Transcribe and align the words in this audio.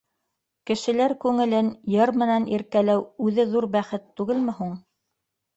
Кешеләр 0.69 1.13
күңелен 1.25 1.69
йыр 1.97 2.13
менән 2.23 2.49
иркәләү 2.55 3.05
үҙе 3.27 3.47
ҙур 3.55 3.71
бәхет 3.77 4.11
түгелме 4.21 4.57
һуң? 4.63 4.77